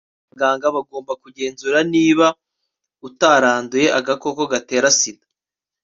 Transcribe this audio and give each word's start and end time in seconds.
abaganga 0.27 0.65
bagomba 0.75 1.13
kugenzura 1.23 1.79
niba 1.93 2.27
utaranduye 3.07 3.87
agakoko 3.99 4.41
gatera 4.51 4.87
sida 4.99 5.25